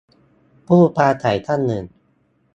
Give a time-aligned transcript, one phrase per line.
[0.67, 1.83] -ผู้ปราศัยท่านหนึ่ง